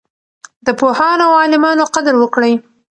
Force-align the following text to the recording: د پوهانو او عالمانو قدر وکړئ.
د 0.65 0.67
پوهانو 0.79 1.23
او 1.27 1.33
عالمانو 1.41 1.83
قدر 1.95 2.13
وکړئ. 2.17 2.53